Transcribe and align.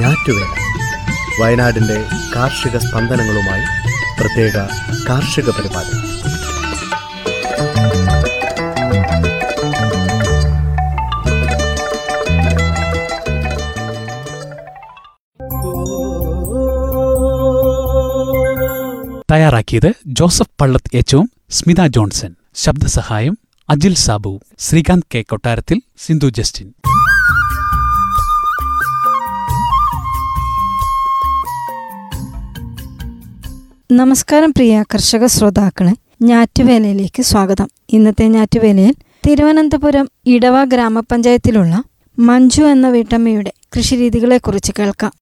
ഞാറ്റുവേല. 0.00 0.46
വയനാടിന്റെ 1.42 2.04
കാർഷിക 2.36 2.76
സ്പന്ദനങ്ങളുമായി 2.76 3.64
പ്രത്യേക 4.20 4.52
കാർഷിക 5.08 5.50
പരിപാടി. 5.50 6.10
തയ്യാറാക്കിയത് 19.32 19.92
ജോസഫ് 20.06 20.48
പള്ളത്ത് 20.60 20.96
എച്ചും 20.96 21.30
സ്മിത 21.50 21.86
ജോൺസൺ. 21.86 22.34
ശബ്ദസഹായം 22.54 23.38
Ajil 23.70 23.94
Sabu. 23.94 24.40
Srikanth 24.58 25.04
K 25.14 25.22
Kottarathil 25.22 25.80
Sindhu 25.98 26.26
Justin. 26.26 26.74
നമസ്കാരം 33.92 34.50
പ്രിയ 34.50 34.84
കർഷക 34.94 35.26
ശ്രോതാക്കളെ 35.26 35.92
ഞാറ്റുവേലയിലേക്ക് 36.22 37.22
സ്വാഗതം. 37.22 37.68
ഇന്നത്തെ 37.92 38.28
ഞാറ്റുവേലയിൽ 38.28 38.94
തിരുവനന്തപുരം 39.26 40.10
ഇടവ 40.26 40.64
ഗ്രാമപഞ്ചായത്തിലുള്ള 40.64 41.82
മഞ്ജു 42.18 42.62
എന്ന 42.62 42.88
വീട്ടമ്മയുടെ 42.88 43.52
കൃഷിരീതികളെക്കുറിച്ച് 43.76 44.72
കേൾക്കാം. 44.78 45.12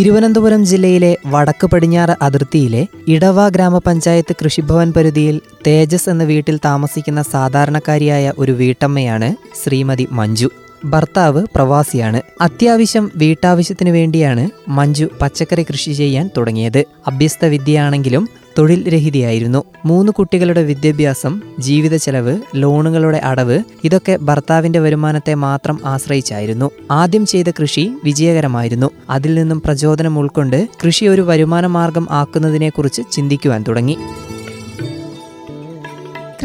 തിരുവനന്തപുരം 0.00 0.64
ജില്ലയിലെ 0.64 1.16
വടക്ക് 1.26 1.66
പടിഞ്ഞാറ് 1.66 2.16
അതിർത്തിയിലെ 2.22 2.86
ഇടവ 3.08 3.48
ഗ്രാമപഞ്ചായത്ത് 3.48 4.34
കൃഷിഭവൻ 4.44 4.92
പരിധിയിൽ 4.92 5.40
തേജസ് 5.66 6.10
എന്ന 6.10 6.24
വീട്ടിൽ 6.24 6.60
താമസിക്കുന്ന 6.64 7.22
സാധാരണക്കാരിയായ 7.22 8.32
ഒരു 8.38 8.52
വീട്ടമ്മയാണ് 8.52 9.34
ശ്രീമതി 9.64 10.08
മഞ്ജു. 10.12 10.50
ഭർത്താവ് 10.84 11.46
പ്രവാസിയാണ്. 11.54 12.22
അത്യാവശ്യം 12.40 13.10
വീട്ടാവശ്യത്തിന് 13.16 13.90
വേണ്ടിയാണ് 13.90 14.50
മഞ്ജു 14.68 15.06
പച്ചക്കറി 15.22 15.62
കൃഷി 15.62 15.92
ചെയ്യാൻ 15.92 16.30
തുടങ്ങിയത്. 16.36 16.84
അഭ്യസ്ത 17.06 17.44
വിദ്യയാണെങ്കിലും 17.44 18.28
തൊഴിൽ 18.58 18.88
രഹിതയായിരുന്നു 18.88 19.64
മൂന്ന് 19.84 20.12
കുട്ടികളുടെ 20.12 20.62
വിദ്യാഭ്യാസം 20.62 21.40
ജീവിത 21.58 21.96
ചെലവ് 21.96 22.40
ലോണുകളുടെ 22.54 23.18
അടവ് 23.18 23.62
ഇതൊക്കെ 23.84 24.18
ഭർത്താവിന്റെ 24.22 24.78
വരുമാനത്തെ 24.78 25.34
മാത്രം 25.34 25.78
ആശ്രയിച്ചായിരുന്നു. 25.84 26.70
ആദ്യം 26.90 27.26
ചെയ്ത 27.26 27.46
കൃഷി 27.50 27.92
വിജയകരമായിരുന്നു. 28.04 28.90
അതിൽ 29.10 29.34
നിന്നും 29.34 29.60
പ്രചോദനം 29.60 30.18
ഉൾക്കൊണ്ട് 30.18 30.68
കൃഷി 30.86 31.04
ഒരു 31.04 31.22
വരുമാന 31.22 31.66
മാർഗം 31.66 32.06
ആക്കുന്നതിനെക്കുറിച്ച് 32.10 33.02
ചിന്തിക്കുവാൻ 33.12 33.64
തുടങ്ങി. 33.68 33.96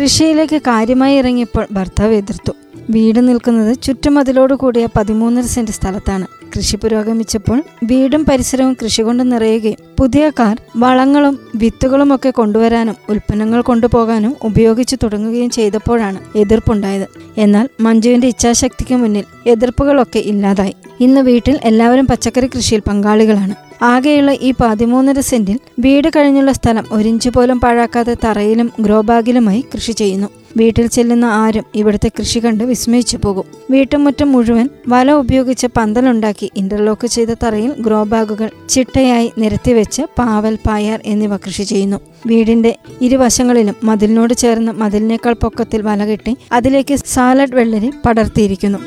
കൃഷിയിലേക്ക് 0.01 0.61
കാര്യമായി 0.61 1.17
ഇറങ്ങിയപ്പോൾ 1.17 1.67
ഭർത്താവ് 1.71 2.13
എതിർത്തു. 2.13 2.51
വീട് 2.89 3.27
നിൽക്കുന്നത് 3.27 3.77
ചുറ്റുമതിലോട് 3.83 4.53
കൂടിയ 4.53 4.87
പതിമൂന്നര 4.97 5.43
സെന്റ് 5.43 5.71
സ്ഥലത്താണ്. 5.71 6.27
കൃഷി 6.57 6.75
പുരോഗമിച്ചപ്പോൾ 6.75 7.63
വീടും 7.83 8.25
പരിസരവും 8.25 8.73
കൃഷി 8.83 9.01
കൊണ്ട് 9.01 9.31
നിറയുകയും 9.31 9.84
പുതിയ 9.97 10.31
കാർ 10.39 10.61
വളങ്ങളും 10.77 11.39
വിത്തുകളും 11.55 12.15
ഒക്കെ 12.15 12.29
കൊണ്ടുവരാനും 12.29 12.95
ഉൽപ്പന്നങ്ങൾ 13.09 13.61
കൊണ്ടുപോകാനും 13.61 14.35
ഉപയോഗിച്ചു 14.43 14.97
തുടങ്ങുകയും 15.03 15.49
ചെയ്തപ്പോഴാണ് 15.49 16.37
എതിർപ്പുണ്ടായത്. 16.37 17.07
എന്നാൽ 17.37 17.69
മഞ്ജുവിന്റെ 17.79 18.27
ഇച്ഛാശക്തിക്ക് 18.27 18.95
മുന്നിൽ 18.95 19.25
എതിർപ്പുകളൊക്കെ 19.47 20.19
ഇല്ലാതായി. 20.19 20.75
ഇന്ന് 20.99 21.21
വീട്ടിൽ 21.21 21.59
എല്ലാവരും 21.63 22.07
പച്ചക്കറി 22.07 22.47
കൃഷിയിൽ 22.47 22.81
പങ്കാളികളാണ്. 22.87 23.64
ആകെയുള്ള 23.81 24.31
ഈ 24.31 24.53
പതിമൂന്നര 24.61 25.19
സെന്റിൽ 25.19 25.59
വീട് 25.79 26.07
കഴിഞ്ഞുള്ള 26.15 26.51
സ്ഥലം 26.51 26.85
ഒരിഞ്ചു 26.91 27.29
പോലും 27.29 27.59
പാഴാക്കാതെ 27.59 28.13
തറയിലും 28.13 28.71
ഗ്രോ 28.79 29.01
ബാഗിലുമായി 29.01 29.65
കൃഷി 29.75 29.91
ചെയ്യുന്നു. 29.91 30.27
വീട്ടിൽ 30.57 30.87
ചെല്ലുന്ന 30.87 31.25
ആരും 31.25 31.63
ഇവിടുത്തെ 31.75 32.11
കൃഷി 32.19 32.39
കണ്ട് 32.39 32.63
വിസ്മയിച്ചു 32.63 33.17
പോകും. 33.17 33.45
വീട്ടുമുറ്റം 33.71 34.31
മുഴുവൻ 34.31 34.69
വല 34.87 35.11
ഉപയോഗിച്ച് 35.11 35.67
പന്തലുണ്ടാക്കി 35.77 36.51
ഇന്റർലോക്ക് 36.57 37.07
ചെയ്ത 37.07 37.27
തറയിൽ 37.29 37.73
ഗ്രോ 37.79 38.03
ബാഗുകൾ 38.03 38.49
ചിട്ടയായി 38.69 39.31
നിരത്തിവെച്ച് 39.37 40.01
പാവൽ 40.01 40.57
പായാർ 40.67 41.01
എന്നിവ 41.05 41.37
കൃഷി 41.37 41.63
ചെയ്യുന്നു. 41.63 41.97
വീടിന്റെ 42.27 42.75
ഇരുവശങ്ങളിലും 43.01 43.75
മതിലിനോട് 43.83 44.33
ചേർന്ന് 44.33 44.71
മതിലിനേക്കാൾ 44.71 45.33
പൊക്കത്തിൽ 45.33 45.81
വല 45.81 46.05
കെട്ടി 46.05 46.37
അതിലേക്ക് 46.51 46.95
സാലഡ് 46.95 47.55
വെള്ളരി 47.55 47.91
പടർത്തിയിരിക്കുന്നു. 48.05 48.77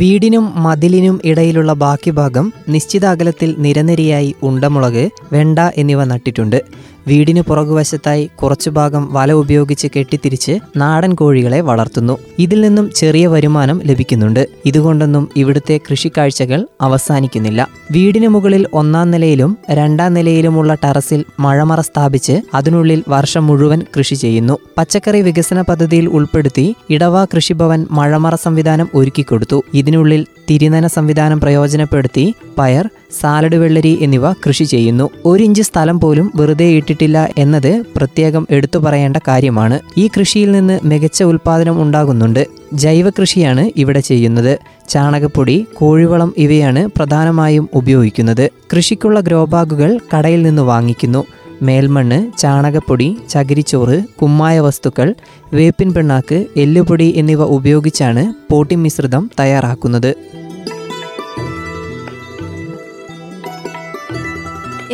വീടിനും 0.00 0.44
മതിലിനും 0.64 1.16
ഇടയിലുള്ള 1.24 1.72
ബാക്കി 1.82 2.10
ഭാഗം 2.10 2.46
നിശ്ചിത 2.68 3.04
അകലത്തിൽ 3.06 3.50
നിരനിരയായി 3.64 4.30
ഉണ്ടമുളക് 4.42 5.04
വെണ്ട 5.32 5.58
എന്നിവ 5.76 6.04
നട്ടിട്ടുണ്ട്. 6.04 6.58
വീടിന് 7.08 7.40
പുറകുവശത്തായി 7.40 8.30
കുറച്ചു 8.42 8.70
ഭാഗം 8.70 9.08
വല 9.12 9.32
ഉപയോഗിച്ച് 9.32 9.88
കെട്ടിത്തിരിച്ച് 9.96 10.58
നാടൻ 10.76 11.14
കോഴികളെ 11.14 11.60
വളർത്തുന്നു. 11.60 12.18
ഇതിൽ 12.38 12.60
നിന്നും 12.60 12.90
ചെറിയ 12.96 13.26
വരുമാനം 13.26 13.80
ലഭിക്കുന്നുണ്ട്. 13.84 14.48
ഇതുകൊണ്ടൊന്നും 14.66 15.28
ഇവിടുത്തെ 15.36 15.80
കൃഷിക്കാഴ്ചകൾ 15.90 16.66
അവസാനിക്കുന്നില്ല. 16.80 17.68
വീടിന് 17.90 18.28
മുകളിൽ 18.28 18.66
ഒന്നാം 18.72 19.10
നിലയിലും 19.10 19.58
രണ്ടാം 19.70 20.14
നിലയിലുമുള്ള 20.14 20.74
ടെറസിൽ 20.74 21.24
മഴമറ 21.40 21.80
സ്ഥാപിച്ച് 21.80 22.40
അതിനുള്ളിൽ 22.54 23.02
വർഷം 23.08 23.46
മുഴുവൻ 23.46 23.82
കൃഷി 23.98 24.14
ചെയ്യുന്നു. 24.14 24.58
പച്ചക്കറി 24.78 25.20
വികസന 25.20 25.60
പദ്ധതിയിൽ 25.60 26.06
ഉൾപ്പെടുത്തി 26.08 26.76
ഇടവ 26.90 27.24
കൃഷിഭവൻ 27.24 27.86
മഴമറ 27.90 28.34
സംവിധാനം 28.34 28.88
ഒരുക്കിക്കൊടുത്തു. 28.94 29.62
ഇതിനുള്ളിൽ 29.74 30.26
തിരിനന 30.50 30.86
സംവിധാനം 30.86 31.40
പ്രയോജനപ്പെടുത്തി 31.40 32.34
പയർ 32.58 32.90
സാലഡ് 33.20 33.56
വെള്ളരി 33.56 33.98
എന്നിവ 34.00 34.32
കൃഷി 34.32 34.64
ചെയ്യുന്നു. 34.64 35.10
ഒരു 35.24 35.42
ഇഞ്ച് 35.42 35.62
സ്ഥലം 35.62 36.00
പോലും 36.00 36.32
വെറുതെ 36.36 36.64
ഇട്ടിട്ടില്ല 36.94 37.28
എന്നത് 37.38 37.72
പ്രത്യേകം 37.96 38.42
എടുത്തു 38.56 38.78
പറയേണ്ട 38.78 39.18
കാര്യമാണ്. 39.28 39.76
ഈ 39.98 40.04
കൃഷിയിൽ 40.16 40.50
നിന്ന് 40.52 40.76
മികച്ച 40.90 41.22
ഉൽപാദനം 41.30 41.76
ഉണ്ടാകുന്നുണ്ട്. 41.82 42.42
ജൈവ 42.82 43.08
കൃഷിയാണ് 43.16 43.64
ഇവിടെ 43.76 44.00
ചെയ്യുന്നത്. 44.00 44.52
ചാണകപ്പൊടി 44.88 45.56
കോഴിവളം 45.78 46.30
ഇവയാണ് 46.38 46.82
പ്രധാനമായും 46.96 47.66
ഉപയോഗിക്കുന്നത്. 47.74 48.44
കൃഷിക്കുള്ള 48.72 49.20
ഗ്രോബാഗുകൾ 49.20 49.90
കടയിൽ 50.12 50.42
നിന്ന് 50.42 50.62
വാങ്ങിക്കുന്നു. 50.62 51.22
മേൽമണ്ണ് 51.62 52.20
ചാണകപ്പൊടി 52.38 53.08
ചകിരിച്ചോറ് 53.30 53.98
കുമ്മായ 54.22 54.60
വസ്തുക്കൾ 54.60 55.10
വേപ്പിൻ 55.54 55.90
പിണ്ണാക്ക് 55.94 56.38
എല്ലുപൊടി 56.56 57.08
എന്നിവ 57.16 57.42
ഉപയോഗിച്ചാണ് 57.58 58.24
പോട്ടി 58.52 58.76
മിശ്രിതം 58.84 59.24
തയ്യാറാക്കുന്നത്. 59.40 60.10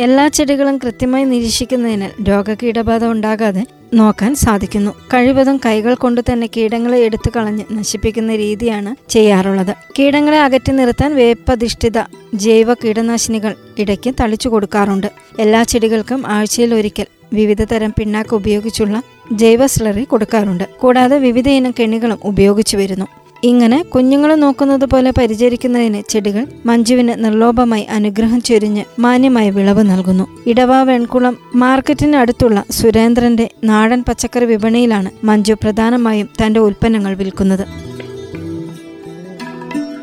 എല്ലാ 0.01 0.27
ചെടികളും 0.27 0.77
കൃത്യമായി 0.77 1.23
നിരീക്ഷിക്കുന്നതിനാൽ 1.23 2.11
രോഗകീടബാധ 2.23 3.05
ഉണ്ടാകാതെ 3.05 3.63
നോക്കാൻ 3.93 4.35
സാധിക്കുന്നു. 4.35 4.91
കഴിവതും 5.13 5.57
കൈകൾ 5.65 5.93
കൊണ്ട് 5.93 6.21
തന്നെ 6.31 6.49
കീടങ്ങളെ 6.57 6.97
എടുത്തു 6.97 7.29
കളഞ്ഞ് 7.35 7.63
നശിപ്പിക്കുന്ന 7.71 8.35
രീതിയാണ് 8.35 9.11
ചെയ്യാറുള്ളത്. 9.11 9.73
കീടങ്ങളെ 9.99 10.39
അകറ്റി 10.39 10.71
നിർത്താൻ 10.71 11.15
വേപ്പധിഷ്ഠിത 11.15 11.99
ജൈവ 12.33 12.73
കീടനാശിനികൾ 12.73 13.55
ഇടയ്ക്ക് 13.77 14.13
തളിച്ചു 14.19 14.49
കൊടുക്കാറുണ്ട്. 14.49 15.07
എല്ലാ 15.39 15.63
ചെടികൾക്കും 15.63 16.27
ആഴ്ചയിൽ 16.27 16.73
ഒരിക്കൽ 16.73 17.05
വിവിധ 17.33 17.63
തരം 17.63 17.93
പിണ്ണാക്ക് 17.99 18.35
ഉപയോഗിച്ചുള്ള 18.35 19.03
ജൈവ 19.31 19.67
സ്ലറി 19.67 20.03
കൊടുക്കാറുണ്ട്. 20.03 20.63
കൂടാതെ 20.79 21.17
വിവിധ 21.17 21.49
ഇനം 21.49 21.73
കെണികളും 21.79 22.19
ഉപയോഗിച്ചു 22.23 22.77
വരുന്നു. 22.77 23.05
ഇങ്ങനെ 23.43 23.77
കുഞ്ഞുങ്ങളെ 23.83 24.35
നോക്കുന്നത് 24.35 24.85
പോലെ 24.85 25.11
പരിചരിക്കുന്നതിന് 25.11 26.01
ചെടികൾ 26.09 26.43
മഞ്ജുവിന് 26.65 27.13
നിർലോഭമായി 27.23 27.83
അനുഗ്രഹം 27.83 28.41
ചൊരിഞ്ഞ് 28.41 28.83
മാന്യമായ 28.99 29.49
വിളവ് 29.49 29.83
നൽകുന്നു. 29.89 30.25
ഇടവ 30.47 30.83
വെൺകുളം 30.83 31.37
മാർക്കറ്റിന് 31.55 32.15
അടുത്തുള്ള 32.15 32.63
സുരേന്ദ്രന്റെ 32.71 33.49
നാടൻ 33.63 34.03
പച്ചക്കറി 34.03 34.45
വിപണിയിലാണ് 34.45 35.11
മഞ്ജു 35.23 35.53
പ്രധാനമായും 35.53 36.29
തന്റെ 36.41 36.59
ഉൽപ്പന്നങ്ങൾ 36.59 37.15
വിൽക്കുന്നത്. 37.15 37.90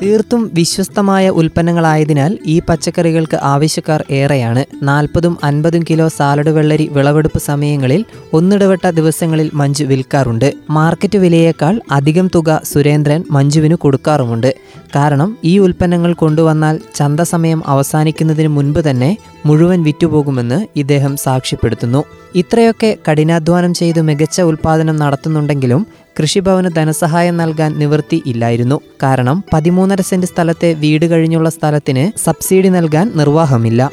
തീർത്തും 0.03 0.51
വിശ്വസ്തമായ 0.55 1.29
ഉൽപ്പന്നങ്ങളായതിനാൽ 1.29 2.39
ഈ 2.47 2.61
പച്ചക്കറികൾക്ക് 2.69 3.39
ആവശ്യക്കാർ 3.43 4.05
ഏറെയാണ്. 4.11 4.65
നാൽപ്പതും 4.83 5.39
അൻപതും 5.45 5.85
കിലോ 5.91 6.09
സാലഡ് 6.09 6.49
വെള്ളരി 6.49 6.87
വിളവെടുപ്പ് 6.93 7.39
സമയങ്ങളിൽ 7.39 8.05
ഒന്നിടവട്ട 8.33 8.91
ദിവസങ്ങളിൽ 8.91 9.51
മഞ്ജു 9.55 9.85
വിൽക്കാറുണ്ട്. 9.85 10.53
മാർക്കറ്റ് 10.71 11.19
വിലയേക്കാൾ 11.19 11.81
അധികം 11.91 12.31
തുക 12.35 12.61
സുരേന്ദ്രൻ 12.65 13.25
മഞ്ജുവിന് 13.31 13.75
കൊടുക്കാറുമുണ്ട്. 13.75 14.55
കാരണം 14.97 15.39
ഈ 15.45 15.59
ഉൽപ്പന്നങ്ങൾ 15.59 16.13
കൊണ്ടുവന്നാൽ 16.13 16.81
ചന്ത 16.95 17.21
സമയം 17.21 17.63
അവസാനിക്കുന്നതിന് 17.67 18.49
മുൻപ് 18.49 18.81
തന്നെ 18.91 19.17
മുഴുവൻ 19.47 19.83
വിറ്റുപോകുമെന്ന് 19.83 20.67
ഇദ്ദേഹം 20.77 21.17
സാക്ഷ്യപ്പെടുത്തുന്നു. 21.17 22.05
ഇത്രയൊക്കെ 22.35 22.97
കഠിനാധ്വാനം 23.11 23.75
ചെയ്ത് 23.75 24.01
മികച്ച 24.03 24.41
ഉൽപ്പാദനം 24.41 24.97
നടത്തുന്നുണ്ടെങ്കിലും 24.97 25.87
കൃഷിഭവന് 26.19 26.69
ധനസഹായം 26.77 27.37
നൽകാൻ 27.37 27.79
നിവൃത്തി 27.79 28.23
ഇല്ലായിരുന്നു. 28.27 28.81
കാരണം 29.03 29.45
പതിമൂന്നര 29.53 30.01
സെന്റ് 30.01 30.27
സ്ഥലത്തെ 30.27 30.73
വീട് 30.73 31.07
കഴിഞ്ഞുള്ള 31.11 31.49
സ്ഥലത്തിന് 31.49 32.19
സബ്സിഡി 32.19 32.69
നൽകാൻ 32.69 33.13
നിർവാഹമില്ല. 33.15 33.91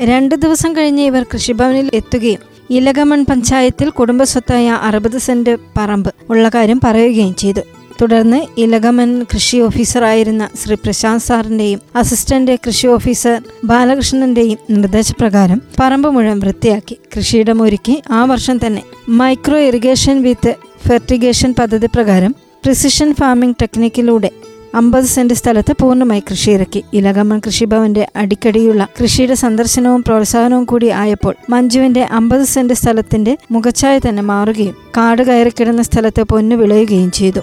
രണ്ട് 0.00 0.34
ദിവസം 0.34 0.76
കഴിഞ്ഞ് 0.76 1.02
ഇവർ 1.02 1.22
കൃഷിഭവനിൽ 1.22 1.90
എത്തുകയും 1.94 2.40
ഇലകമൺ 2.70 3.24
പഞ്ചായത്തിൽ 3.24 3.90
കുടുംബസ്വത്തായ 3.90 4.68
അറുപത് 4.82 5.18
സെന്റ് 5.18 5.58
പറമ്പ് 5.76 6.10
ഉള്ള 6.30 6.48
കാര്യം 6.48 6.80
പറയുകയും 6.84 7.34
ചെയ്തു. 7.34 7.60
തുടർന്ന് 8.00 8.46
ഇലകമൻ 8.58 9.22
കൃഷി 9.22 9.56
ഓഫീസറായിരുന്ന 9.56 10.48
ശ്രീ 10.62 10.74
പ്രശാന്ത് 10.74 11.22
സാറിന്റെയും 11.22 11.80
അസിസ്റ്റന്റ് 11.96 12.58
കൃഷി 12.66 12.86
ഓഫീസർ 12.86 13.42
ബാലകൃഷ്ണന്റെയും 13.64 14.58
നിർദ്ദേശപ്രകാരം 14.70 15.62
പറമ്പ് 15.80 16.08
മുഴുവൻ 16.08 16.38
വൃത്തിയാക്കി 16.38 16.96
കൃഷിയിടം 17.16 17.62
ഒരുക്കി 17.62 18.02
ആ 18.10 18.24
വർഷം 18.24 18.66
തന്നെ 18.66 18.82
മൈക്രോ 19.08 19.58
ഇറിഗേഷൻ 19.58 20.22
വിത്ത് 20.22 20.56
ഫെർട്ടിഗേഷൻ 20.86 21.52
പദ്ധതി 21.52 21.86
പ്രകാരം 21.86 22.34
പ്രിസിഷൻ 22.64 23.14
ഫാമിംഗ് 23.14 23.56
ടെക്നിക്കിലൂടെ 23.62 24.30
അമ്പത് 24.74 25.04
സെന്റ് 25.04 25.34
സ്ഥലത്ത് 25.34 25.72
പൂർണമായി 25.72 26.20
കൃഷി 26.20 26.50
ഇറക്കി 26.50 26.84
ഇലകമ്മൻ 26.94 27.38
കൃഷിഭവന്റെ 27.46 28.08
അടിക്കടിയുള്ള 28.16 28.88
കൃഷിയുടെ 29.00 29.34
സന്ദർശനവും 29.34 30.02
പ്രോത്സാഹനവും 30.02 30.64
കൂടി 30.64 30.86
ആയപ്പോൾ 30.86 31.36
മഞ്ജുവിന്റെ 31.50 32.02
അമ്പത് 32.02 32.44
സെന്റ് 32.44 32.74
സ്ഥലത്തിന്റെ 32.74 33.38
മുഖച്ഛായ 33.52 33.98
തന്നെ 33.98 34.22
മാറുകയും 34.22 34.76
കാട് 34.96 35.22
കയറിക്കിടന്ന 35.22 35.82
സ്ഥലത്ത് 35.82 36.22
പൊന്നു 36.22 36.56
വിളയുകയും 36.56 37.10
ചെയ്തു. 37.10 37.42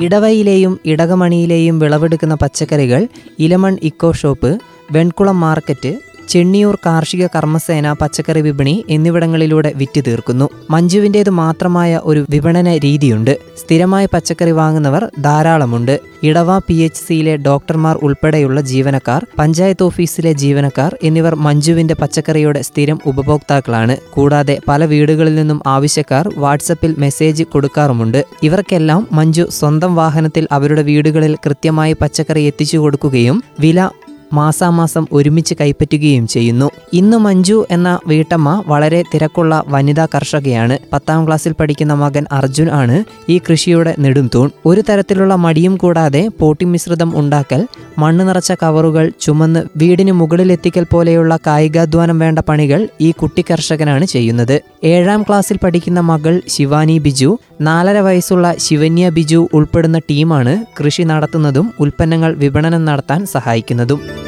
ഇടവയിലെയും 0.00 0.80
ഇടകമണിയിലെയും 0.86 1.78
വിളവെടുക്കുന്ന 1.78 2.34
പച്ചക്കറികൾ 2.34 3.08
ഇലമൺ 3.38 3.78
eco 3.82 4.12
shop 4.12 4.58
Venkulam 4.92 5.40
market 5.40 5.98
Chenniyoor 6.32 6.74
കാർഷിക 6.86 7.26
കർമ്മസേന 7.26 7.92
പച്ചക്കറി 7.92 8.40
വിപണി 8.40 8.84
എന്നിവിടങ്ങളിലൂടെ 8.88 9.72
വിറ്റ് 9.76 10.00
തീർക്കുന്നു 10.06 10.46
മഞ്ജുവിന്റേത് 10.70 11.30
മാത്രമായ 11.30 12.00
ഒരു 12.04 12.26
വിപണന 12.30 12.68
രീതിയുണ്ട്. 12.76 13.32
സ്ഥിരമായി 13.60 14.08
പച്ചക്കറി 14.14 14.50
വാങ്ങുന്നവർ 14.50 15.04
ധാരാളമുണ്ട്. 15.20 15.94
ഇടവ 16.22 16.58
പി 16.58 16.74
എച്ച് 16.74 17.02
സിയിലെ 17.06 17.36
ഡോക്ടർമാർ 17.36 17.96
ഉൾപ്പെടെയുള്ള 18.02 18.60
ജീവനക്കാർ 18.60 19.26
പഞ്ചായത്ത് 19.38 19.82
ഓഫീസിലെ 19.82 20.32
ജീവനക്കാർ 20.32 20.96
എന്നിവർ 21.02 21.34
മഞ്ജുവിന്റെ 21.46 21.94
പച്ചക്കറിയുടെ 21.94 22.62
സ്ഥിരം 22.62 23.00
ഉപഭോക്താക്കളാണ്. 23.06 23.96
കൂടാതെ 24.10 24.56
പല 24.68 24.84
വീടുകളിൽ 24.84 25.34
നിന്നും 25.34 25.60
ആവശ്യക്കാർ 25.66 26.28
വാട്സപ്പിൽ 26.36 26.94
മെസ്സേജ് 26.98 27.46
കൊടുക്കാറുമുണ്ട്. 27.54 28.20
ഇവർക്കെല്ലാം 28.42 29.08
മഞ്ജു 29.12 29.46
സ്വന്തം 29.58 29.94
വാഹനത്തിൽ 29.94 30.46
അവരുടെ 30.52 30.82
വീടുകളിൽ 30.82 31.34
കൃത്യമായി 31.46 31.96
പച്ചക്കറി 32.02 32.44
എത്തിച്ചു 32.52 32.78
കൊടുക്കുകയും 32.78 33.42
വില 33.60 33.88
മാസാമാസം 34.32 35.06
ഒരുമിച്ച് 35.12 35.54
കൈപ്പറ്റുകയും 35.60 36.26
ചെയ്യുന്നു. 36.26 36.70
ഇന്ന് 36.92 37.16
മഞ്ജു 37.16 37.66
എന്ന 37.70 37.98
വീട്ടമ്മ 38.06 38.62
വളരെ 38.66 39.04
തിരക്കുള്ള 39.14 39.64
വനിതാ 39.68 40.06
കർഷകയാണ്. 40.14 40.78
പത്താം 40.92 41.26
ക്ലാസ്സിൽ 41.26 41.52
പഠിക്കുന്ന 41.52 41.94
മകൻ 41.94 42.26
അർജുൻ 42.32 42.70
ആണ് 42.70 43.04
ഈ 43.28 43.38
കൃഷിയുടെ 43.38 43.94
നെടുംതൂൺ. 43.98 44.50
ഒരു 44.66 44.80
തരത്തിലുള്ള 44.80 45.34
മടിയും 45.34 45.76
കൂടാതെ 45.76 46.28
പോട്ടി 46.40 46.64
മിശ്രിതം 46.64 47.18
ഉണ്ടാക്കൽ 47.18 47.66
മണ്ണ് 47.98 48.28
നിറച്ച 48.28 48.52
കവറുകൾ 48.52 49.12
ചുമന്ന് 49.20 49.64
വീടിന് 49.76 50.12
മുകളിലെത്തിക്കൽ 50.12 50.86
പോലെയുള്ള 50.92 51.38
കായികാധ്വാനം 51.46 52.18
വേണ്ട 52.18 52.38
പണികൾ 52.38 52.88
ഈ 53.00 53.10
കുട്ടി 53.10 53.44
കർഷകനാണ് 53.50 54.04
ചെയ്യുന്നത്. 54.04 54.60
ഏഴാം 54.84 55.22
ക്ലാസ്സിൽ 55.22 55.58
പഠിക്കുന്ന 55.64 56.00
മകൾ 56.00 56.42
ശിവാനി 56.48 56.98
ബിജു 56.98 57.38
നാലര 57.60 57.98
വയസ്സുള്ള 57.98 58.54
ശിവന്യ 58.58 59.08
ബിജു 59.08 59.48
ഉൾപ്പെടുന്ന 59.54 59.98
ടീമാണ് 59.98 60.64
കൃഷി 60.80 61.02
നടത്തുന്നതും 61.02 61.72
ഉൽപ്പന്നങ്ങൾ 61.80 62.34
വിപണനം 62.34 62.84
നടത്താൻ 62.84 63.26
സഹായിക്കുന്നതും. 63.26 64.19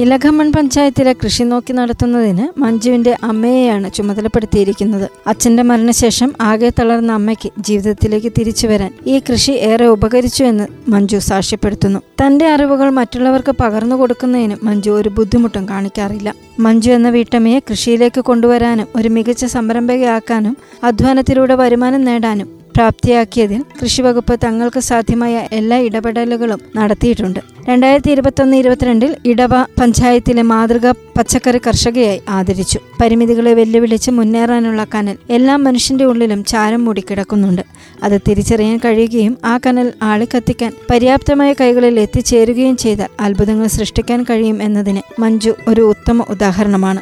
ഇലഖമ്മൺ 0.00 0.52
പഞ്ചായത്തിലെ 0.52 1.12
കൃഷി 1.12 1.42
നോക്കി 1.42 1.72
നടത്തുന്നതിന് 1.72 2.60
മഞ്ജുവിന്റെ 2.60 3.16
അമ്മയെയാണ് 3.22 3.92
ചുമതലപ്പെടുത്തിയിരിക്കുന്നത്. 3.92 5.06
അച്ഛന്റെ 5.26 5.62
മരണശേഷം 5.62 6.30
ആകെ 6.40 6.70
തളർന്ന 6.78 7.12
അമ്മയ്ക്ക് 7.12 7.48
ജീവിതത്തിലേക്ക് 7.58 8.32
തിരിച്ചു 8.38 8.66
വരാൻ 8.66 8.90
ഈ 9.06 9.18
കൃഷി 9.18 9.52
ഏറെ 9.70 9.86
ഉപകരിച്ചു 9.86 10.44
എന്ന് 10.44 10.66
മഞ്ജു 10.90 11.18
സാക്ഷ്യപ്പെടുത്തുന്നു. 11.18 12.00
തന്റെ 12.22 12.46
അറിവുകൾ 12.46 12.90
മറ്റുള്ളവർക്ക് 12.90 13.50
പകർന്നു 13.50 13.96
കൊടുക്കുന്നതിന് 13.96 14.56
മഞ്ജു 14.62 14.90
ഒരു 14.90 15.08
ബുദ്ധിമുട്ടും 15.08 15.68
കാണിക്കാറില്ല. 15.68 16.34
മഞ്ജു 16.58 16.90
എന്ന 16.90 17.10
വീട്ടമ്മയെ 17.10 17.58
കൃഷിയിലേക്ക് 17.70 18.20
കൊണ്ടുവരാനും 18.20 18.88
ഒരു 18.96 19.08
മികച്ച 19.08 19.44
സംരംഭകയാക്കാനും 19.44 20.56
അധ്വാനത്തിലൂടെ 20.82 21.54
വരുമാനം 21.54 22.04
നേടാനും 22.04 22.58
പ്രാപ്തിയാക്കിയതിൽ 22.76 23.60
കൃഷിവകുപ്പ് 23.82 24.34
തങ്ങൾക്ക് 24.44 24.80
സാധ്യമായ 24.80 25.48
എല്ലാ 25.52 25.76
ഇടപെടലുകളും 25.78 26.60
നടത്തിയിട്ടുണ്ട്. 26.76 27.40
രണ്ടായിരത്തി 27.68 28.10
ഇരുപത്തൊന്ന് 28.10 28.56
ഇരുപത്തിരണ്ടിൽ 28.56 29.16
ഇടവ 29.24 29.62
പഞ്ചായത്തിലെ 29.80 30.42
മാതൃക 30.42 30.90
പച്ചക്കറി 30.90 31.58
കർഷകയായി 31.58 32.20
ആദരിച്ചു. 32.28 32.78
പരിമിതികളെ 33.00 33.54
വെല്ലുവിളിച്ച് 33.54 34.10
മുന്നേറാനുള്ള 34.10 34.86
കനൽ 34.94 35.16
എല്ലാ 35.30 35.56
മനുഷ്യന്റെ 35.56 36.04
ഉള്ളിലും 36.04 36.44
ചാരം 36.44 36.84
മൂടിക്കിടക്കുന്നുണ്ട് 36.84 37.62
അത് 38.02 38.20
തിരിച്ചറിയാൻ 38.28 38.80
കഴിയുകയും 38.84 39.38
ആ 39.44 39.58
കനൽ 39.66 39.92
ആളിക്കത്തിക്കാൻ 40.02 40.72
പര്യാപ്തമായ 40.90 41.52
കൈകളിൽ 41.52 42.00
എത്തിച്ചേരുകയും 42.00 42.76
ചെയ്താൽ 42.76 43.08
അത്ഭുതങ്ങൾ 43.20 43.66
സൃഷ്ടിക്കാൻ 43.66 44.22
കഴിയും 44.22 44.62
എന്നതിന് 44.62 45.20
മഞ്ജു 45.20 45.54
ഒരു 45.68 45.80
ഉത്തമ 45.80 46.24
ഉദാഹരണമാണ്. 46.30 47.00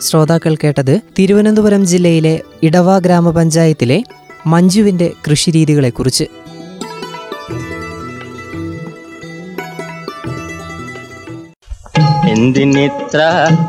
ശ്രോതാക്കൾ 0.00 0.56
കേട്ടത് 0.64 1.00
തിരുവനന്തപുരം 1.18 1.86
ജില്ലയിലെ 1.86 2.40
ഇടവ 2.62 2.98
ഗ്രാമപഞ്ചായത്തിലെ 2.98 4.02
മഞ്ജുവിന്റെ 4.46 5.12
കൃഷിരീതികളെക്കുറിച്ച്. 5.30 6.24
എന്തിനിത്ര 12.40 13.20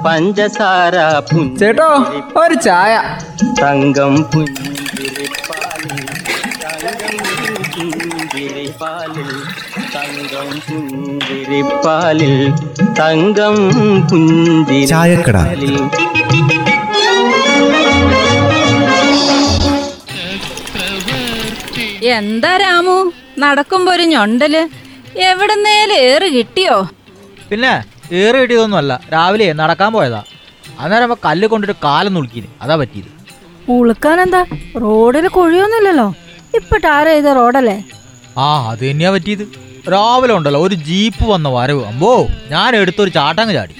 പഞ്ചസാര 0.05 0.95
ചേട്ടോ 1.59 1.87
ഒരു 2.41 2.53
ചായ. 2.65 2.93
തങ്കം 3.61 4.13
പുഞ്ചിരിപ്പാലിൽ 4.31 5.99
തങ്കം 9.95 10.49
പുഞ്ചിരിപ്പാലിൽ 10.67 12.35
തങ്കം 12.99 13.57
പുഞ്ചിരിപ്പാലിൽ 14.11 15.75
എന്താ 22.13 22.57
രാമു? 22.57 22.95
നടക്കുമ്പോ 23.39 23.93
ഒരു 23.93 24.03
ഞൊണ്ടൽ. 24.03 24.55
എവിടുന്നേലും 25.29 25.95
ഏറ് 26.07 26.27
കിട്ടിയോ? 26.35 26.77
പിന്നെ 27.51 27.73
ഏറ് 28.11 28.35
കിട്ടിയതൊന്നുമല്ല. 28.35 29.01
രാവിലെ 29.13 29.53
നടക്കാൻ 29.53 29.93
പോയതാ. 29.93 30.23
അന്നേരം 30.79 31.03
അപ്പൊ 31.03 31.17
കല്ല് 31.25 31.47
കൊണ്ടിട്ട് 31.47 31.75
കാലം 31.83 32.13
നുളുക്കിന്. 32.13 32.47
അതാ 32.61 32.75
പറ്റിയത്. 32.75 33.09
ഉളുക്കാനെന്താ? 33.69 34.45
റോഡിൽ 34.81 35.27
കുഴിയൊന്നുമില്ലല്ലോ. 35.27 36.13
ഇപ്പൊ 36.55 36.77
ടാർ 36.77 37.05
ചെയ്ത 37.05 37.25
റോഡല്ലേ? 37.25 37.83
ആ 38.37 38.69
അത് 38.71 38.91
തന്നെയാ 38.91 39.11
പറ്റിയത്. 39.11 39.43
രാവിലെ 39.91 40.33
ഉണ്ടല്ലോ 40.33 40.61
ഒരു 40.61 40.75
ജീപ്പ് 40.75 41.25
വന്ന 41.29 41.49
വരവ്. 41.49 41.85
അമ്പോ 41.85 42.27
ഞാൻ 42.49 42.75
എടുത്തൊരു 42.75 43.09
ചാട്ടങ്ങ് 43.09 43.53
ചാടി. 43.53 43.73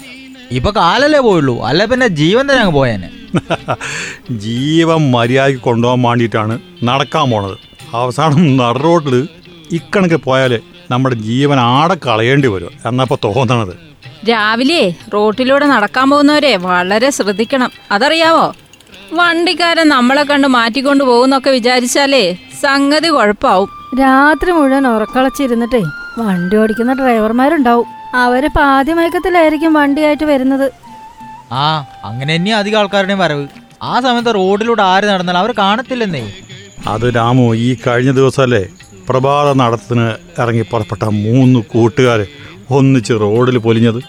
ഇപ്പൊ 0.51 0.71
കാലല്ലേ 0.71 1.19
പോയുള്ളൂ. 1.19 1.63
അല്ല 1.63 1.85
പിന്നെ 1.85 2.07
ജീവൻ 2.07 2.49
തന്നെ 2.49 2.61
അങ്ങ് 2.61 2.73
പോയേനെ. 2.73 3.09
ജീവൻ 4.31 5.11
മര്യാദയ്ക്ക് 5.11 5.61
കൊണ്ടുപോകാൻ 5.61 6.01
വേണ്ടിയിട്ടാണ് 6.01 6.59
നടക്കാൻ 6.83 7.31
പോണത്. 7.31 7.57
അവസാനം 7.95 8.57
നട 8.57 8.77
റോഡിൽ 8.77 9.27
ഇക്കണക്ക് 9.71 10.15
പോയാലേ 10.15 10.59
നമ്മുടെ 10.91 11.15
ജീവൻ 11.15 11.59
ആടെ 11.59 11.97
കളയേണ്ടി 12.07 12.47
വരും. 12.47 12.71
എന്നപ്പോൾ 12.85 13.15
തോന്നണത്. 13.23 13.90
രാവിലെ 14.29 14.93
റോട്ടിലൂടെ 15.13 15.65
നടക്കാൻ 15.65 16.09
പോകുന്നവരെ 16.09 16.55
വളരെ 16.55 17.09
ശ്രദ്ധിക്കണം. 17.09 17.71
അതറിയാവോ? 17.91 18.55
വണ്ടിക്കാരൻ 19.13 19.87
നമ്മളെ 19.87 20.23
കണ്ട് 20.23 20.47
മാറ്റിക്കൊണ്ട് 20.47 21.03
പോകുന്നൊക്കെ 21.03 21.49
വിചാരിച്ചാലേ 21.49 22.33
സംഗതി 22.61 23.07
കുഴപ്പാവും. 23.07 23.69
രാത്രി 23.99 24.51
മുഴുവൻ 24.51 24.87
ഉറക്കളച്ചിരുന്നിട്ടേ 24.87 25.81
വണ്ടി 26.19 26.57
ഓടിക്കുന്ന 26.57 26.93
ഡ്രൈവർമാരുണ്ടാവും. 26.93 27.85
അവർ 28.15 28.47
പാതിമയക്കത്തിലായിരിക്കും 28.47 29.73
വണ്ടിയായിട്ട് 29.73 30.23
വരുന്നത്. 30.23 30.71
ആ 31.53 31.85
അങ്ങനെ 32.03 32.35
തന്നെയാ 32.35 32.59
അധികം 32.59 32.79
ആൾക്കാരുടെയും 32.79 33.19
വരവ്. 33.19 33.47
ആ 33.83 33.99
സമയത്ത് 33.99 34.35
റോഡിലൂടെ 34.35 34.83
ആര് 34.83 35.03
നടന്നാൽ 35.03 35.37
അവർ 35.37 35.51
കാണത്തില്ലെന്നേ. 35.51 36.31
അത് 36.87 37.15
രാമു 37.15 37.55
ഈ 37.55 37.77
കഴിഞ്ഞ 37.87 38.11
ദിവസം 38.11 38.43
അല്ലേ 38.43 38.67
പ്രഭാത 39.09 39.53
നടത്തിന് 39.53 40.13
ഇറങ്ങി 40.41 40.61
പുറപ്പെട്ട 40.61 41.03
മൂന്ന് 41.03 41.59
കൂട്ടുകാർ 41.59 42.25
ഒന്നിച്ച് 42.71 43.13
റോഡിൽ 43.13 43.57
പൊലിഞ്ഞത്. 43.57 44.01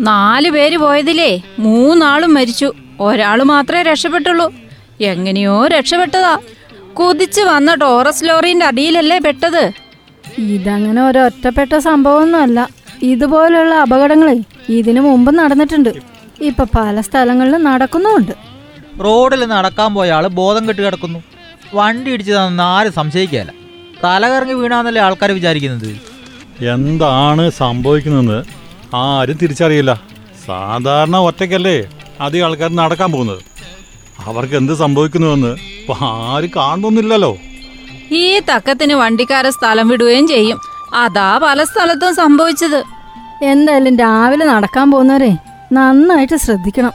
നാല് 0.00 0.50
പേര് 0.50 0.76
പോയതിലേ 0.76 1.40
മൂന്നാളും 1.58 2.34
മരിച്ചു. 2.34 2.72
ഒരാൾ 3.00 3.42
മാത്രമേ 3.42 3.82
രക്ഷപ്പെട്ടുള്ളൂ. 3.82 4.52
എങ്ങനെയോ 5.00 5.66
രക്ഷപ്പെട്ടതാ. 5.66 6.38
കുതിച്ചു 6.94 7.40
വന്ന 7.42 7.74
ടോറസ് 7.74 8.24
ലോറിന്റെ 8.24 8.66
അടിയിലല്ലേ 8.66 9.18
പെട്ടത്. 9.18 9.72
ഇതങ്ങനെ 10.38 11.02
ഒരൊറ്റപ്പെട്ട 11.06 11.78
സംഭവമൊന്നുമല്ല. 11.78 12.68
ഇതുപോലുള്ള 13.02 13.74
അപകടങ്ങൾ 13.74 14.38
ഇതിനു 14.68 15.00
മുമ്പ് 15.00 15.38
നടന്നിട്ടുണ്ട്. 15.38 15.88
ഇപ്പൊ 16.40 16.64
പല 16.64 17.00
സ്ഥലങ്ങളിലും 17.00 17.64
നടക്കുന്നുമുണ്ട്. 17.64 18.32
റോഡിൽ 19.00 19.44
നടക്കാൻ 19.44 19.94
പോയ 19.94 20.10
ആൾ 20.10 20.26
ബോധം 20.26 20.68
കെട്ട് 20.68 20.82
കിടക്കുന്നു. 20.82 21.22
വണ്ടി 21.74 22.10
ഇടിച്ചതാണെന്ന് 22.10 22.62
ആരും 22.62 22.92
സംശയിക്കുകയല്ല. 22.92 23.52
തലകറങ്ങി 24.04 24.54
വീണാന്നല്ലേ 24.54 25.02
ആൾക്കാർ 25.02 25.32
വിചാരിക്കുന്നത്? 25.32 26.13
എന്താണ് 26.62 27.50
സംഭവിക്കുന്നത് 27.50 28.44
ആരും 28.94 29.36
തിരിച്ചറിയില്ല. 29.42 30.02
സാധാരണ 30.46 31.16
ഒറ്റയ്ക്കല്ലേ 31.16 31.90
അധികം 32.20 32.46
ആൾക്കാർ 32.46 32.76
നടക്കാൻ 32.76 33.12
പോകുന്നത്. 33.12 33.42
അവർക്ക് 34.24 34.54
എന്ത് 34.54 34.72
സംഭവിക്കുന്നുവെന്ന് 34.72 35.52
ഇപ്പൊ 35.80 35.94
ആരും 36.06 36.50
കാണുന്നില്ലല്ലോ 36.56 37.36
ഈ 38.12 38.38
തക്കത്തിന് 38.38 38.92
വണ്ടിക്കാരെ 38.92 39.50
സ്ഥലം 39.50 39.88
വിടുകയും 39.88 40.28
ചെയ്യും. 40.28 40.60
അതാ 40.94 41.40
പല 41.42 41.64
സ്ഥലത്തും 41.64 42.14
സംഭവിച്ചത്. 42.14 42.84
എന്തായാലും 43.42 43.96
രാവിലെ 43.96 44.44
നടക്കാൻ 44.44 44.90
പോകുന്നവരെ 44.90 45.36
നന്നായിട്ട് 45.72 46.36
ശ്രദ്ധിക്കണം. 46.36 46.92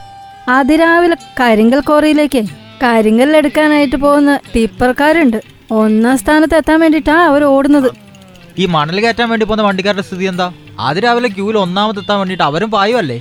അതിരാവിലെ 0.48 1.16
കരിങ്കൽ 1.40 1.80
കോറിയിലേക്ക് 1.80 2.44
കരിങ്കൽ 2.82 3.36
എടുക്കാനായിട്ട് 3.36 3.96
പോകുന്ന 3.96 4.38
ടിപ്പർക്കാരുണ്ട്. 4.54 5.42
ഒന്നാം 5.70 6.18
സ്ഥാനത്ത് 6.18 6.54
എത്താൻ 6.54 6.80
വേണ്ടിട്ടാ 6.80 7.14
അവർ 7.14 7.44
ഓടുന്നത്. 7.44 8.09
ഈ 8.60 8.66
മണൽ 8.66 9.00
കയറ്റാൻ 9.00 9.28
വേണ്ടി 9.30 9.44
പോകുന്ന 9.44 9.62
വണ്ടിക്കാരുടെ 9.62 10.02
സ്ഥിതി 10.02 10.24
എന്താ? 10.24 10.46
അത് 10.80 10.98
രാവിലെ 11.04 11.28
ക്യൂവിൽ 11.28 11.58
ഒന്നാമതെത്താൻ 11.58 12.18
വേണ്ടിട്ട് 12.18 12.42
അവരും 12.42 12.70
പായുമല്ലേ 12.70 13.18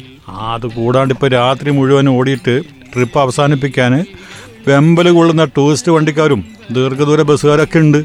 അത് 0.48 0.68
കൂടാണ്ട് 0.68 1.14
ഇപ്പോൾ 1.14 1.30
രാത്രി 1.30 1.72
മുഴുവൻ 1.72 2.10
ഓടിയിട്ട് 2.10 2.56
ട്രിപ്പ് 2.94 3.20
അവസാനിപ്പിക്കാൻ 3.20 3.94
വെമ്പൽ 4.68 5.08
കൊള്ളുന്ന 5.12 5.46
ടൂറിസ്റ്റ് 5.58 5.92
വണ്ടിക്കാരും 5.92 6.42
ദീർഘദൂര 6.72 7.22
ബസ്സുകാരൊക്കെ 7.22 7.80
ഉണ്ട്. 7.80 8.00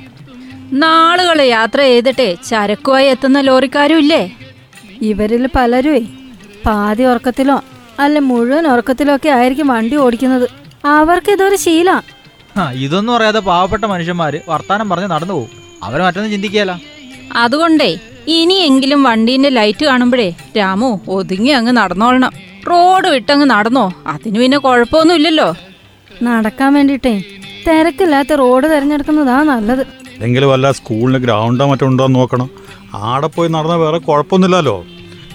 നാളുകൾ 0.73 1.43
യാത്ര 1.43 1.81
ചെയ്തിട്ടേ 1.83 2.35
ചരക്കുമായി 2.49 3.07
എത്തുന്ന 3.07 3.41
ലോറിക്കാരും 3.41 3.99
ഇല്ലേ? 3.99 4.23
ഇവരിൽ 5.03 5.47
പലരും 5.57 6.05
പാതി 6.67 7.03
ഉറക്കത്തിലോ 7.03 7.57
അല്ല 8.01 8.19
മുഴുവൻ 8.19 8.67
ഉറക്കത്തിലോ 8.67 9.17
ഒക്കെ 9.17 9.29
ആയിരിക്കും 9.29 9.67
വണ്ടി 9.69 9.97
ഓടിക്കുന്നത്. 9.97 10.47
അവർക്ക് 10.87 11.31
ഇതൊരു 11.31 11.57
ശീലാ. 11.57 11.97
ആ, 12.57 12.71
ഇതൊന്നും 12.77 13.17
അറിയാതെ 13.17 13.39
പാവപ്പെട്ട 13.41 13.85
മനുഷ്യന്മാര് 13.85 14.41
വർത്താനം 14.49 14.89
പറഞ്ഞ് 14.89 15.07
നടന്നു 15.07 15.35
പോകും. 15.35 15.51
അവരെ 15.83 16.03
മറ്റൊന്നും 16.03 16.33
ചിന്തിക്കുകയല്ല 16.33 16.75
അതുകൊണ്ടേ 17.33 17.99
ഇനിയെങ്കിലും 18.29 19.03
വണ്ടീന്റെ 19.03 19.49
ലൈറ്റ് 19.49 19.87
കാണുമ്പോഴേ 19.87 20.35
രാമു 20.57 21.01
ഒതുങ്ങി 21.09 21.51
അങ്ങ് 21.51 21.73
നടന്നോളണം. 21.73 22.33
റോഡ് 22.71 23.09
വിട്ടങ്ങ് 23.09 23.51
നടന്നോ? 23.51 23.93
അതിന് 24.07 24.39
പിന്നെ 24.39 24.59
കുഴപ്പമൊന്നുമില്ലല്ലോ. 24.59 25.55
നടക്കാൻ 26.23 26.75
വേണ്ടിട്ടേ 26.75 27.15
തിരക്കില്ലാത്ത 27.67 28.33
റോഡ് 28.33 28.67
തിരഞ്ഞെടുക്കുന്നതാ 28.73 29.43
നല്ലത്. 29.43 29.87
എങ്കിലും 30.23 30.49
വല്ല 30.49 30.73
സ്കൂളിന് 30.73 31.19
ഗ്രൗണ്ടോ 31.19 31.67
മറ്റോ 31.67 31.87
ഉണ്ടോ 31.87 32.07
നോക്കണം. 32.07 32.51
ആടെ 32.95 33.27
പോയി 33.27 33.49
നടന്ന 33.49 33.75
വേറെ 33.75 33.99
കുഴപ്പമൊന്നുമില്ലല്ലോ. 33.99 34.85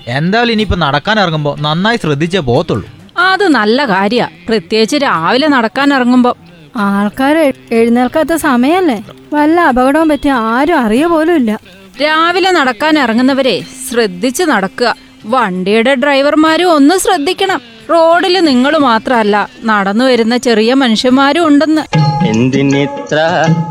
എന്തായാലും 0.07 0.51
ഇനിയിപ്പോ 0.51 0.75
നടക്കാൻ 0.75 1.19
ഇറങ്ങുമ്പോൾ 1.19 1.55
നന്നായി 1.59 1.97
ശ്രദ്ധിച്ചേ 1.97 2.39
പോകത്തുള്ളൂ. 2.39 2.87
അത് 3.17 3.47
നല്ല 3.47 3.85
കാര്യ. 3.85 4.27
പ്രത്യേകിച്ച് 4.47 4.97
രാവിലെ 4.97 5.47
നടക്കാൻ 5.47 5.93
ഇറങ്ങുമ്പോ. 5.93 6.35
ആൾക്കാർ 6.75 7.37
എഴുന്നേൽക്കാത്ത 7.71 8.33
സമയല്ലേ 8.33 9.03
വല്ല 9.33 9.59
അപകടവും 9.61 10.09
പറ്റി 10.09 10.29
ആരും 10.29 10.79
അറിയ 10.79 11.05
പോലും 11.05 11.35
ഇല്ല 11.35 11.59
രാവിലെ 12.01 12.51
നടക്കാൻ 12.51 12.99
ഇറങ്ങുന്നവരെ 12.99 13.55
ശ്രദ്ധിച്ച് 13.87 14.43
നടക്കുക. 14.43 14.89
വണ്ടിയുടെ 15.25 15.93
ഡ്രൈവർമാരും 15.95 16.69
ഒന്ന് 16.73 16.95
ശ്രദ്ധിക്കണം. 16.97 17.61
റോഡിൽ 17.91 18.35
നിങ്ങൾ 18.39 18.73
മാത്രമല്ല 18.77 19.35
നടന്നു 19.69 20.05
വരുന്ന 20.05 20.35
ചെറിയ 20.37 20.73
മനുഷ്യന്മാരും 20.73 21.47
ഉണ്ടെന്ന്. 21.47 21.83
എന്തിനിത്ര 22.27 23.17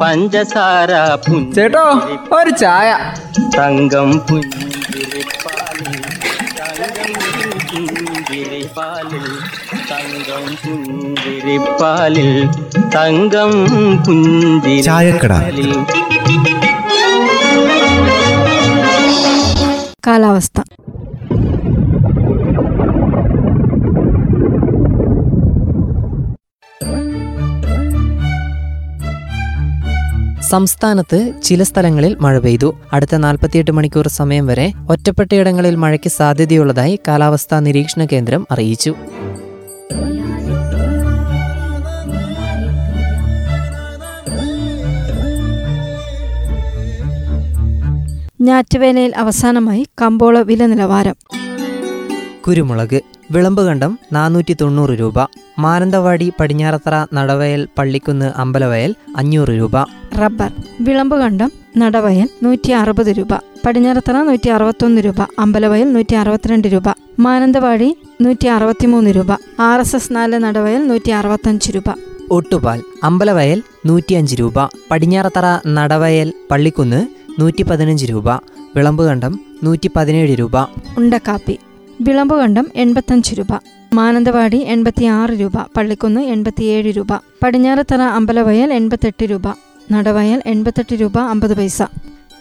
പഞ്ചസാര 0.02 0.90
ചേട്ടോ 1.54 1.84
ഒരു 2.32 2.50
ചായ. 2.50 2.90
തങ്കം 3.58 4.10
പുഞ്ചിരിപ്പാലിൽ 4.28 5.94
തങ്കം 9.90 10.44
പുഞ്ചിരിപ്പാലിൽ 10.64 12.30
തങ്കം 12.96 13.52
പുഞ്ചിരിപ്പാലിൽ 14.06 15.72
കാലാവസ്ഥ. 20.08 20.60
സംസ്ഥാനത്ത് 30.50 31.32
ചില 31.44 31.62
സ്ഥലങ്ങളിൽ 31.62 32.16
മഴ 32.20 32.38
പെയ്തു. 32.38 32.68
അടുത്ത 32.92 33.16
നാൽപ്പത്തിയെട്ട് 33.16 33.70
മണിക്കൂർ 33.70 34.08
സമയം 34.08 34.46
വരെ 34.46 34.72
ഒറ്റപ്പെട്ടയിടങ്ങളിൽ 34.90 35.74
മഴയ്ക്ക് 35.74 36.10
സാധ്യതയുള്ളതായി 36.10 37.00
കാലാവസ്ഥാ 37.08 37.60
നിരീക്ഷണ 37.60 38.04
കേന്ദ്രം 38.12 38.46
അറിയിച്ചു. 38.50 38.94
ഞാറ്റുവേലയിൽ 48.40 49.14
അവസാനമായി 49.16 49.86
കമ്പോള 50.02 50.40
വില 50.40 50.66
നിലവാരം. 50.66 51.16
കുരുമുളക് 52.46 53.00
വിളമ്പ് 53.30 53.66
കണ്ടം 53.66 53.98
നാനൂറ്റി 54.12 54.56
തൊണ്ണൂറ് 54.60 54.90
രൂപ 54.90 55.18
മാനന്തവാടി 55.58 56.32
പടിഞ്ഞാറത്തറ 56.40 57.06
നടവയൽ 57.14 57.68
പള്ളിക്കുന്ന് 57.78 58.32
അമ്പലവയൽ 58.36 58.94
അഞ്ഞൂറ് 59.16 59.48
രൂപ. 59.48 59.76
റബ്ബർ 60.18 60.52
വിളമ്പ് 60.80 61.16
കണ്ടം 61.20 61.52
നടവയൽ 61.76 62.28
നൂറ്റി 62.42 62.70
അറുപത് 62.72 63.18
രൂപ 63.18 63.32
പടിഞ്ഞാറത്തറ 63.66 64.16
നൂറ്റി 64.22 64.48
അറുപത്തൊന്ന് 64.48 65.00
രൂപ 65.00 65.20
അമ്പലവയൽ 65.38 65.92
നൂറ്റി 65.92 66.14
അറുപത്തിരണ്ട് 66.14 66.68
രൂപ 66.68 66.88
മാനന്തവാടി 67.18 67.96
നൂറ്റി 68.20 68.46
അറുപത്തിമൂന്ന് 68.46 69.10
രൂപ 69.10 69.30
ആർ 69.60 69.80
എസ് 69.80 69.96
എസ് 69.96 70.12
നാല് 70.12 70.32
നടവയൽ 70.32 70.88
നൂറ്റി 70.88 71.10
അറുപത്തഞ്ച് 71.10 71.70
രൂപ. 71.70 71.88
ഒട്ടുപാൽ 72.30 72.82
അമ്പലവയൽ 73.04 73.62
നൂറ്റിയഞ്ച് 73.86 74.36
രൂപ 74.40 74.58
പടിഞ്ഞാറത്തറ 74.90 75.46
നടവയൽ 75.66 76.32
പള്ളിക്കുന്ന് 76.50 77.00
നൂറ്റി 77.38 77.62
പതിനഞ്ച് 77.62 78.06
രൂപ. 78.06 78.30
വിളമ്പ് 78.76 79.04
കണ്ടം 79.04 79.40
നൂറ്റി 79.64 79.90
പതിനേഴ് 79.96 80.38
രൂപ. 80.38 80.62
ഉണ്ടക്കാപ്പി. 80.98 81.58
വിളമ്പ് 82.00 82.36
കണ്ടം 82.36 82.66
എൺപത്തഞ്ച് 82.74 83.34
രൂപ. 83.34 83.46
മാനന്തവാടി 83.94 84.56
എൺപത്തിയാറ് 84.56 85.30
രൂപ. 85.30 85.52
പള്ളിക്കുന്ന് 85.76 86.20
എൺപത്തിയേഴ് 86.20 86.96
രൂപ. 86.96 87.06
പടിഞ്ഞാറത്തറ 87.42 88.00
അമ്പലവയൽ 88.00 88.72
എൺപത്തെട്ട് 88.72 89.24
രൂപ. 89.24 89.42
നടവയൽ 89.92 90.42
എൺപത്തെട്ട് 90.46 90.94
രൂപ 90.94 91.18
അമ്പത് 91.18 91.56
പൈസ. 91.56 91.82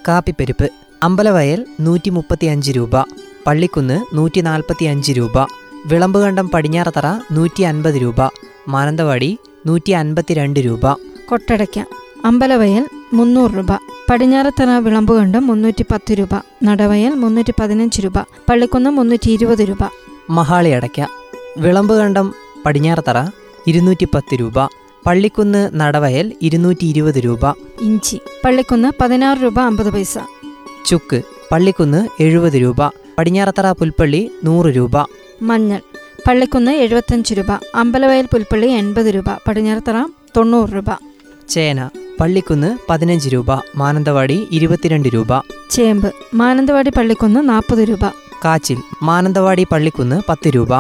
കാപ്പിപ്പരിപ്പ് 0.08 0.70
അമ്പലവയൽ 1.04 1.66
നൂറ്റി 1.80 2.10
മുപ്പത്തി 2.10 2.46
അഞ്ച് 2.46 2.72
രൂപ. 2.72 3.02
പള്ളിക്കുന്ന് 3.48 4.16
നൂറ്റി 4.16 4.42
നാൽപ്പത്തി 4.42 4.86
അഞ്ച് 4.86 5.12
രൂപ. 5.12 5.40
വിളമ്പുകണ്ടം 5.86 6.50
പടിഞ്ഞാറത്തറ 6.50 7.20
നൂറ്റി 7.32 7.62
അൻപത് 7.64 8.02
രൂപ. 8.02 8.16
മാനന്തവാടി 8.68 9.38
നൂറ്റി 9.66 9.92
അൻപത്തിരണ്ട് 9.92 10.60
രൂപ. 10.60 10.94
കൊട്ടടയ്ക്ക. 11.26 11.84
അമ്പലവയൽ 12.26 12.90
മുന്നൂറ് 13.14 13.52
രൂപ. 13.52 13.66
പടിഞ്ഞാറത്തറ 14.12 14.70
വിളമ്പുകണ്ടം 14.70 15.48
മുന്നൂറ്റി 15.48 15.86
പത്ത് 15.92 16.14
രൂപ. 16.14 16.30
നടവയൽ 16.64 17.10
മുന്നൂറ്റി 17.10 17.54
പതിനഞ്ച് 17.60 18.02
രൂപ. 18.02 18.18
പള്ളിക്കുന്ന് 18.20 18.90
മുന്നൂറ്റി 18.90 19.32
ഇരുപത് 19.32 19.60
രൂപ. 19.60 19.78
മഹാളി 20.30 20.70
അടയ്ക്ക. 20.70 21.08
വിളമ്പുകണ്ടം 21.58 22.34
പടിഞ്ഞാറത്തറ 22.66 23.30
ഇരുന്നൂറ്റി 23.68 24.06
പത്ത് 24.06 24.36
രൂപ. 24.36 24.66
പള്ളിക്കുന്ന് 25.06 25.70
നടവയൽ 25.74 26.34
ഇരുന്നൂറ്റി 26.42 26.86
ഇരുപത് 26.86 27.16
രൂപ. 27.16 27.50
ഇഞ്ചി. 27.82 28.20
പള്ളിക്കുന്ന് 28.46 28.92
പതിനാറ് 29.02 29.38
രൂപ 29.38 29.60
അമ്പത് 29.60 29.94
പൈസ. 29.94 30.18
ചുക്ക്. 30.86 31.22
പള്ളിക്കുന്ന് 31.52 32.08
എഴുപത് 32.20 32.54
രൂപ. 32.54 32.88
പടിഞ്ഞാറത്തറ 33.18 33.72
പുൽപ്പള്ളി 33.72 34.32
നൂറ് 34.44 34.66
രൂപ. 34.66 34.92
മഞ്ഞൾ. 35.42 35.82
പള്ളിക്കുന്ന് 36.28 36.72
എഴുപത്തഞ്ച് 36.72 37.34
രൂപ. 37.34 37.52
അമ്പലവയൽ 37.76 38.26
പുൽപ്പള്ളി 38.26 38.68
എൺപത് 38.68 39.06
രൂപ. 39.06 39.26
പടിഞ്ഞാറത്തറ 39.48 40.06
തൊണ്ണൂറ് 40.38 40.70
രൂപ. 40.70 40.86
ചേന. 41.50 42.07
പള്ളിക്കുന്ന് 42.22 42.78
പതിനഞ്ച് 42.90 43.30
രൂപ 43.30 43.46
മാനന്തവാടി 43.76 44.48
ഇരുപത്തിരണ്ട് 44.52 45.10
രൂപ. 45.10 45.28
ചേമ്പ് 45.70 46.14
മാനന്തവാടി 46.34 46.90
പള്ളിക്കുന്ന് 46.90 47.50
നാൽപ്പത് 47.50 47.80
രൂപ. 47.80 48.06
കാച്ചിൽ 48.46 48.78
മാനന്തവാടി 49.04 49.68
പള്ളിക്കുന്ന് 49.72 50.22
പത്ത് 50.30 50.50
രൂപ. 50.50 50.76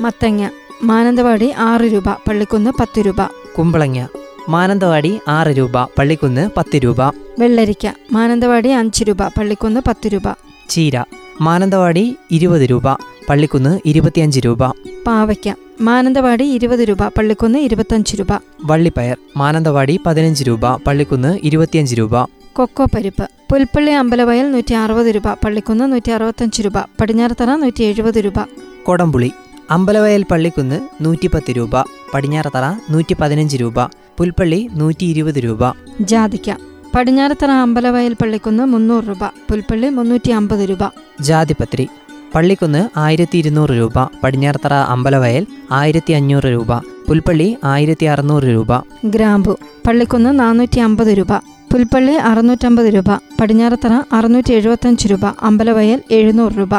മത്തങ്ങ 0.00 0.48
മാനന്തവാടി 0.82 1.52
ആറ് 1.58 1.80
രൂപ 1.80 2.08
പള്ളിക്കുന്ന് 2.08 2.70
പത്ത് 2.80 3.06
രൂപ. 3.06 3.16
കുമ്പളങ്ങ 3.58 4.06
മാനന്തവാടി 4.48 5.18
ആറ് 5.28 5.48
രൂപ 5.48 5.84
പള്ളിക്കുന്ന് 5.84 6.50
പത്ത് 6.56 6.76
രൂപ. 6.76 7.02
വെള്ളരിക്ക 7.38 7.86
മാനന്തവാടി 8.12 8.68
അഞ്ച് 8.68 9.04
രൂപ 9.04 9.22
പള്ളിക്കുന്ന് 9.28 9.80
പത്ത് 9.88 10.08
രൂപ. 10.08 10.22
ചീര 10.68 11.04
മാനന്തവാടി 11.40 12.16
ഇരുപത് 12.30 12.62
രൂപ 12.62 12.82
പള്ളിക്കുന്ന് 13.28 13.80
ഇരുപത്തിയഞ്ച് 13.86 14.40
രൂപ. 14.40 14.66
പാവയ്ക്ക 15.06 15.54
മാനന്തവാടി 15.82 16.44
ഇരുപത് 16.44 16.80
രൂപ 16.80 17.08
പള്ളിക്കുന്ന് 17.08 17.58
ഇരുപത്തഞ്ച് 17.58 18.16
രൂപ. 18.16 18.32
വള്ളിപ്പയർ 18.64 19.16
മാനന്തവാടി 19.36 20.00
പതിനഞ്ച് 20.06 20.44
രൂപ 20.44 20.76
പള്ളിക്കുന്ന് 20.76 21.38
ഇരുപത്തിയഞ്ച് 21.42 21.94
രൂപ. 21.94 22.24
കൊക്കോ 22.52 22.84
പരിപ്പ് 22.84 23.28
പുൽപ്പള്ളി 23.50 23.92
അമ്പലവയൽ 23.92 24.50
നൂറ്റി 24.50 24.74
അറുപത് 24.74 25.06
രൂപ 25.06 25.32
പള്ളിക്കുന്ന് 25.32 25.92
നൂറ്റി 25.92 26.10
അറുപത്തഞ്ച് 26.10 26.62
രൂപ 26.62 26.78
പടിഞ്ഞാറത്തറ 27.00 27.54
നൂറ്റി 27.54 27.82
എഴുപത് 27.82 28.18
രൂപ. 28.24 28.38
കൊടംപുളി 28.84 29.32
അമ്പലവയൽ 29.70 30.24
പള്ളിക്കുന്ന് 30.30 30.80
നൂറ്റിപ്പത്ത് 31.00 31.50
രൂപ 31.56 31.80
പടിഞ്ഞാറത്തറ 32.14 32.66
നൂറ്റി 32.90 33.16
പതിനഞ്ച് 33.20 33.56
രൂപ 33.56 33.84
പുൽപ്പള്ളി 34.18 34.68
നൂറ്റി 34.72 35.04
ഇരുപത് 35.04 35.34
രൂപ. 35.34 35.62
ജാതിക്ക 36.00 36.50
പടിഞ്ഞാറത്തറ 36.94 37.50
അമ്പലവയൽ 37.50 38.14
പള്ളിക്കുന്ന് 38.14 38.64
മുന്നൂറ് 38.64 39.04
രൂപ 39.08 39.26
പുൽപ്പള്ളി 39.50 39.88
മുന്നൂറ്റി 39.88 40.30
അമ്പത് 40.30 40.68
രൂപ. 40.68 40.84
ജാതിപത്രി 41.20 41.88
പള്ളിക്കുന്ന് 42.34 42.98
ആയിരത്തി 42.98 43.38
ഇരുന്നൂറ് 43.38 43.70
രൂപ 43.70 43.92
പടിഞ്ഞാറത്തറ 44.24 44.72
അമ്പലവയൽ 44.72 45.46
ആയിരത്തി 45.72 46.12
അഞ്ഞൂറ് 46.12 46.44
രൂപ 46.44 46.78
പുൽപ്പള്ളി 47.08 47.56
ആയിരത്തി 47.64 48.04
അറുന്നൂറ് 48.04 48.42
രൂപ. 48.42 48.78
ഗ്രാമ്പു 49.04 49.58
പള്ളിക്കുന്ന് 49.86 50.40
നാനൂറ്റി 50.40 50.78
അമ്പത് 50.80 51.08
രൂപ 51.08 51.36
പുൽപ്പള്ളി 51.72 52.12
അറുന്നൂറ്റമ്പത് 52.12 52.86
രൂപ 52.86 53.14
പടിഞ്ഞാറത്തറ 53.40 53.92
അറുന്നൂറ്റി 54.12 54.52
എഴുപത്തഞ്ച് 54.52 55.08
രൂപ 55.08 55.26
അമ്പലവയൽ 55.26 56.02
എഴുന്നൂറ് 56.10 56.52
രൂപ. 56.58 56.70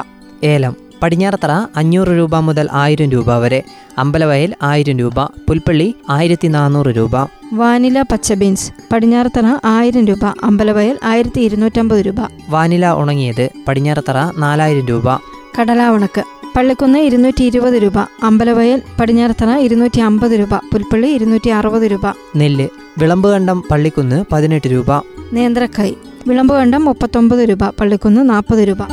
ഏലം 0.43 0.75
പടിഞ്ഞാറത്തറ 1.01 1.51
അഞ്ഞൂറ് 1.51 2.07
രൂപ 2.07 2.35
മുതൽ 2.35 2.67
ആയിരം 2.71 3.11
രൂപ 3.11 3.37
വരെ 3.37 3.63
അമ്പലവയൽ 3.97 4.55
ആയിരം 4.61 4.99
രൂപ 4.99 5.23
പുൽപ്പള്ളി 5.23 5.95
ആയിരത്തി 6.09 6.47
നാനൂറ് 6.47 6.87
രൂപ. 6.87 7.11
വാനില 7.53 8.01
പച്ച 8.01 8.33
ബീൻസ് 8.33 8.71
പടിഞ്ഞാറത്തറ 8.93 9.45
ആയിരം 9.65 10.05
രൂപ 10.05 10.25
അമ്പലവയൽ 10.43 10.99
ആയിരത്തി 11.03 11.41
ഇരുന്നൂറ്റമ്പത് 11.41 12.05
രൂപ. 12.05 12.15
വാനില 12.49 12.91
ഉണങ്ങിയത് 12.91 13.49
പടിഞ്ഞാറത്തറ 13.67 14.31
നാലായിരം 14.37 14.87
രൂപ. 14.87 15.32
കടലാവണക്ക്. 15.59 16.23
പള്ളിക്കുന്ന് 16.55 16.99
ഇരുന്നൂറ്റി 16.99 17.43
ഇരുപത് 17.43 17.73
രൂപ. 17.73 17.99
അമ്പലവയൽ 18.23 18.81
പടിഞ്ഞാറത്തറ 18.99 19.49
ഇരുന്നൂറ്റി 19.57 19.99
അമ്പത് 19.99 20.31
രൂപ. 20.31 20.55
പുൽപ്പള്ളി 20.55 21.07
ഇരുന്നൂറ്റി 21.07 21.49
അറുപത് 21.49 21.91
രൂപ. 21.91 22.01
നെല്ല്. 22.35 22.67
വിളമ്പുകണ്ടം 22.97 23.63
പള്ളിക്കുന്ന് 23.71 24.25
പതിനെട്ട് 24.31 24.67
രൂപ. 24.71 24.97
നേന്ത്രക്കായ് 25.33 25.95
വിളമ്പുകണ്ടം 26.27 26.85
മുപ്പത്തൊമ്പത് 26.85 27.49
രൂപ. 27.49 27.69
പള്ളിക്കുന്ന് 27.69 28.29
നാൽപ്പത് 28.29 28.67
രൂപ. 28.67 28.83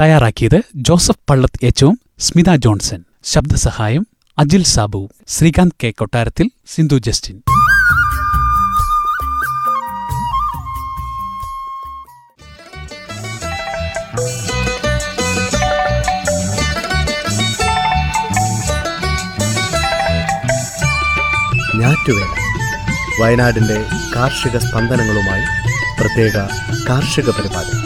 തയ്യാറാക്കിയത് 0.00 0.62
ജോസഫ് 0.74 1.18
പള്ളത്ത് 1.30 1.66
എച്ചും 1.66 1.98
സ്മിത 2.18 2.56
ജോൺസൺ. 2.56 3.04
ശബ്ദസഹായം 3.24 4.06
Ajil 4.38 4.62
Sabu. 4.62 5.08
Srikanth 5.28 5.72
K 5.84 5.90
Kottarathil 5.90 6.50
Sindhu 6.66 6.96
Justin. 6.96 7.53
ഞാറ്റുവേല. 21.78 22.34
കാർഷിക 24.16 24.58
സ്പന്ദനങ്ങളുമായി 24.58 25.42
പ്രത്യേക 26.00 26.36
കാർഷിക 26.88 27.30
പരിപാടി. 27.30 27.83